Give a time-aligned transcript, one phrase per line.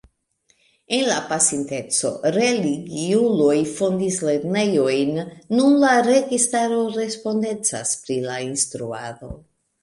[0.95, 5.21] En la pasinteco religiuloj fondis lernejojn;
[5.59, 9.33] nun la registaro respondecas pri la instruado.